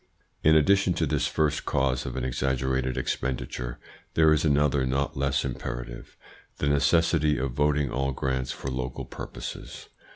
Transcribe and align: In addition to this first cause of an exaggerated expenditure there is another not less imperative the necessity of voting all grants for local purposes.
In 0.43 0.55
addition 0.55 0.95
to 0.95 1.05
this 1.05 1.27
first 1.27 1.63
cause 1.63 2.07
of 2.07 2.15
an 2.15 2.23
exaggerated 2.23 2.97
expenditure 2.97 3.77
there 4.15 4.33
is 4.33 4.43
another 4.43 4.83
not 4.83 5.15
less 5.15 5.45
imperative 5.45 6.17
the 6.57 6.65
necessity 6.67 7.37
of 7.37 7.51
voting 7.51 7.91
all 7.91 8.11
grants 8.11 8.51
for 8.51 8.69
local 8.71 9.05
purposes. 9.05 9.89